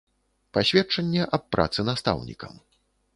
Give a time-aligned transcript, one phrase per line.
[0.57, 2.59] Пасведчанне аб працы настаўнікам.